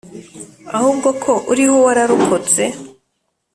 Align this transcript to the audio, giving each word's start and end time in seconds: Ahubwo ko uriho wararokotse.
Ahubwo 0.77 1.09
ko 1.23 1.31
uriho 1.51 1.77
wararokotse. 1.85 2.63